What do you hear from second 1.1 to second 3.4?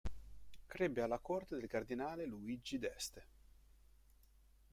corte del cardinale Luigi d'Este.